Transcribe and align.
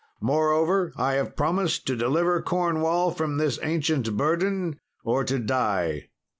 Moreover 0.23 0.93
I 0.97 1.13
have 1.13 1.35
promised 1.35 1.85
to 1.85 1.95
deliver 1.95 2.41
Cornwall 2.41 3.11
from 3.11 3.37
this 3.37 3.59
ancient 3.61 4.17
burden, 4.17 4.79
or 5.03 5.23
to 5.25 5.37
die. 5.37 6.09